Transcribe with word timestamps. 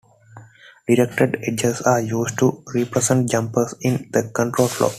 Directed 0.87 1.37
edges 1.43 1.81
are 1.83 2.01
used 2.01 2.39
to 2.39 2.63
represent 2.73 3.29
jumps 3.29 3.75
in 3.81 4.09
the 4.11 4.23
control 4.33 4.67
flow. 4.67 4.89